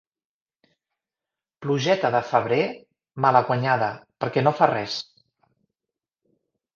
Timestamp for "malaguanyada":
3.25-3.91